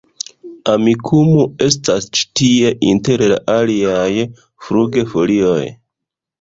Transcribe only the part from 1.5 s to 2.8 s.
estas ĉi tie